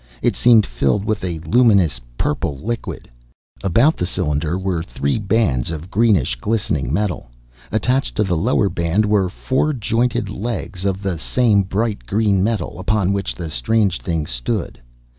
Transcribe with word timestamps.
It 0.23 0.35
seemed 0.35 0.65
filled 0.65 1.05
with 1.05 1.23
a 1.23 1.37
luminous, 1.45 2.01
purple 2.17 2.57
liquid. 2.57 3.07
About 3.63 3.97
the 3.97 4.07
cylinder 4.07 4.57
were 4.57 4.81
three 4.81 5.19
bands 5.19 5.69
of 5.69 5.91
greenish, 5.91 6.37
glistening 6.39 6.91
metal. 6.91 7.29
Attached 7.71 8.15
to 8.15 8.23
the 8.23 8.35
lower 8.35 8.67
band 8.67 9.05
were 9.05 9.29
four 9.29 9.73
jointed 9.73 10.27
legs 10.27 10.85
of 10.85 11.03
the 11.03 11.19
same 11.19 11.61
bright 11.61 12.07
green 12.07 12.43
metal, 12.43 12.79
upon 12.79 13.13
which 13.13 13.35
the 13.35 13.51
strange 13.51 13.99
thing 14.01 14.25
stood. 14.25 14.81